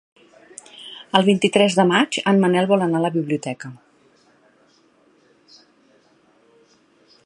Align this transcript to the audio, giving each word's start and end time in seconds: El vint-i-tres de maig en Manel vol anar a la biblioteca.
El 1.19 1.25
vint-i-tres 1.27 1.77
de 1.81 1.85
maig 1.91 2.19
en 2.33 2.41
Manel 2.45 2.69
vol 2.73 2.85
anar 2.87 3.03
a 3.03 3.05
la 3.05 3.13
biblioteca. 3.19 3.71